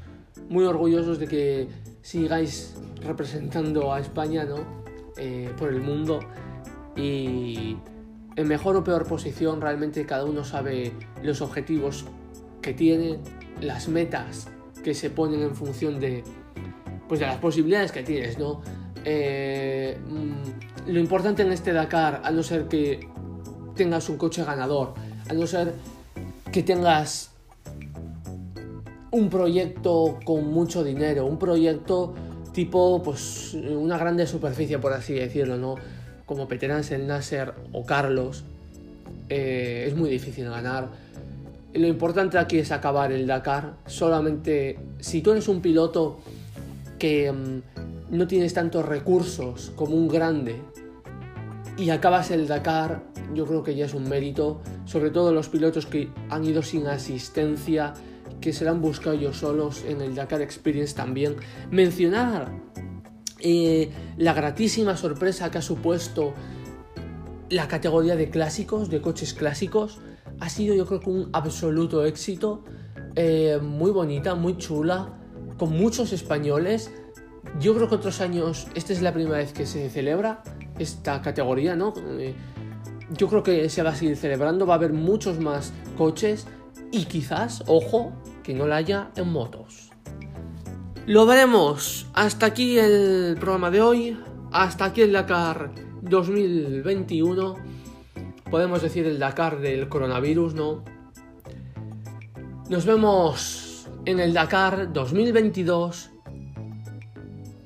muy 0.50 0.66
orgullosos 0.66 1.18
de 1.20 1.28
que 1.28 1.68
sigáis 2.02 2.76
representando 3.02 3.92
a 3.92 4.00
España 4.00 4.46
¿no? 4.46 4.58
Eh, 5.18 5.52
por 5.58 5.70
el 5.70 5.82
mundo 5.82 6.20
y 6.96 7.78
en 8.38 8.48
mejor 8.48 8.76
o 8.76 8.84
peor 8.84 9.06
posición, 9.06 9.60
realmente 9.60 10.06
cada 10.06 10.24
uno 10.24 10.46
sabe 10.46 10.94
los 11.24 11.42
objetivos 11.42 12.06
que 12.62 12.74
tiene, 12.74 13.18
las 13.62 13.90
metas 13.90 14.48
que 14.84 14.94
se 14.94 15.10
ponen 15.10 15.42
en 15.42 15.56
función 15.56 16.00
de, 16.00 16.24
pues 17.10 17.20
de 17.20 17.26
las 17.26 17.38
posibilidades 17.38 17.92
que 17.92 18.04
tienes, 18.04 18.38
¿no? 18.38 18.62
Eh, 19.04 19.98
mm, 20.08 20.92
lo 20.92 21.00
importante 21.00 21.42
en 21.42 21.52
este 21.52 21.74
Dakar, 21.74 22.22
a 22.24 22.30
no 22.30 22.44
ser 22.44 22.68
que 22.68 23.10
tengas 23.76 24.08
un 24.08 24.18
coche 24.18 24.44
ganador, 24.44 24.94
a 25.28 25.34
no 25.34 25.48
ser 25.48 25.74
que 26.52 26.62
tengas 26.62 27.32
un 29.10 29.30
proyecto 29.30 30.20
con 30.26 30.46
mucho 30.54 30.84
dinero, 30.84 31.26
un 31.26 31.40
proyecto 31.40 32.14
tipo, 32.54 33.02
pues, 33.02 33.56
una 33.56 33.98
grande 33.98 34.28
superficie, 34.28 34.78
por 34.78 34.94
así 34.94 35.14
decirlo, 35.14 35.58
¿no? 35.58 35.76
Como 36.28 36.48
el 36.50 37.08
Nasser 37.08 37.54
o 37.72 37.86
Carlos, 37.86 38.44
eh, 39.30 39.86
es 39.88 39.96
muy 39.96 40.10
difícil 40.12 40.48
ganar. 40.50 40.90
Lo 41.74 41.88
importante 41.88 42.38
aquí 42.38 42.60
es 42.60 42.72
acabar 42.72 43.12
el 43.12 43.26
Dakar. 43.26 43.76
Solamente 43.88 44.78
si 45.00 45.22
tú 45.22 45.32
eres 45.32 45.48
un 45.48 45.62
piloto 45.62 46.20
que 47.00 47.32
mm, 47.32 48.16
no 48.16 48.28
tienes 48.28 48.54
tantos 48.54 48.86
recursos 48.86 49.72
como 49.76 49.96
un 49.96 50.08
grande 50.08 50.58
y 51.78 51.90
acabas 51.92 52.30
el 52.32 52.48
Dakar, 52.48 53.04
yo 53.34 53.46
creo 53.46 53.64
que 53.64 53.76
ya 53.76 53.86
es 53.86 53.94
un 53.94 54.10
mérito. 54.10 54.60
Sobre 54.86 55.12
todo 55.12 55.32
los 55.32 55.48
pilotos 55.48 55.86
que 55.86 56.10
han 56.30 56.44
ido 56.44 56.62
sin 56.62 56.88
asistencia, 56.88 57.94
que 58.42 58.52
se 58.52 58.66
la 58.66 58.72
han 58.72 58.82
buscado 58.82 59.16
ellos 59.16 59.38
solos 59.38 59.84
en 59.88 60.02
el 60.02 60.14
Dakar 60.14 60.42
Experience 60.42 60.94
también. 60.94 61.38
Mencionar 61.72 62.52
eh, 63.40 63.92
la 64.18 64.34
gratísima 64.34 64.98
sorpresa 64.98 65.52
que 65.52 65.60
ha 65.60 65.62
supuesto 65.62 66.34
la 67.50 67.68
categoría 67.68 68.16
de 68.16 68.30
clásicos, 68.30 68.90
de 68.90 69.02
coches 69.02 69.34
clásicos, 69.34 70.00
ha 70.40 70.50
sido 70.50 70.76
yo 70.76 70.86
creo 70.86 71.00
que 71.00 71.10
un 71.10 71.30
absoluto 71.34 72.06
éxito, 72.06 72.64
eh, 73.16 73.60
muy 73.62 73.92
bonita, 73.92 74.36
muy 74.36 74.58
chula, 74.58 75.14
con 75.58 75.72
muchos 75.72 76.14
españoles. 76.14 76.92
Yo 77.60 77.74
creo 77.76 77.88
que 77.88 77.96
otros 77.96 78.22
años, 78.22 78.68
esta 78.76 78.94
es 78.94 79.02
la 79.02 79.14
primera 79.14 79.38
vez 79.38 79.54
que 79.54 79.66
se 79.66 79.90
celebra 79.90 80.44
esta 80.78 81.22
categoría, 81.22 81.76
¿no? 81.76 81.94
Eh, 82.20 82.36
yo 83.12 83.28
creo 83.30 83.42
que 83.42 83.70
se 83.70 83.82
va 83.84 83.92
a 83.92 83.96
seguir 83.96 84.18
celebrando, 84.18 84.68
va 84.68 84.74
a 84.74 84.78
haber 84.78 84.94
muchos 84.94 85.40
más 85.40 85.72
coches 85.98 86.46
y 86.92 87.06
quizás, 87.06 87.64
ojo, 87.68 88.12
que 88.44 88.54
no 88.54 88.68
la 88.68 88.78
haya 88.78 89.12
en 89.16 89.30
motos. 89.30 89.87
Lo 91.08 91.26
veremos. 91.26 92.06
Hasta 92.14 92.48
aquí 92.48 92.78
el 92.78 93.38
programa 93.40 93.72
de 93.72 93.80
hoy. 93.80 94.20
Hasta 94.52 94.84
aquí 94.84 95.04
el 95.04 95.14
Dakar 95.14 95.72
2021. 96.02 97.56
Podemos 98.52 98.82
decir 98.82 99.06
el 99.06 99.18
Dakar 99.18 99.62
del 99.62 99.88
coronavirus, 99.88 100.54
¿no? 100.54 100.84
Nos 102.70 102.86
vemos 102.86 103.88
en 104.04 104.20
el 104.20 104.34
Dakar 104.34 104.92
2022. 104.92 106.10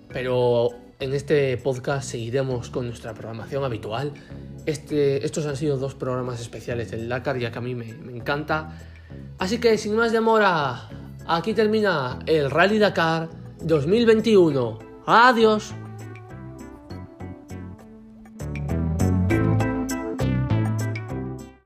Pero 0.10 0.70
en 1.00 1.14
este 1.16 1.58
podcast 1.58 2.12
seguiremos 2.12 2.70
con 2.70 2.86
nuestra 2.86 3.16
programación 3.16 3.64
habitual. 3.64 4.14
Este, 4.68 5.26
estos 5.26 5.48
han 5.48 5.58
sido 5.58 5.78
dos 5.78 5.96
programas 5.96 6.40
especiales 6.40 6.92
del 6.92 7.10
Dakar, 7.10 7.40
ya 7.40 7.52
que 7.52 7.58
a 7.58 7.62
mí 7.62 7.74
me, 7.74 7.92
me 7.92 8.16
encanta. 8.16 8.78
Así 9.40 9.58
que 9.58 9.80
sin 9.80 9.96
más 9.96 10.12
demora, 10.12 10.90
Aquí 11.28 11.54
termina 11.54 12.20
el 12.26 12.50
Rally 12.50 12.80
Dakar 12.80 13.30
2021. 13.62 14.80
Adiós. 15.06 15.74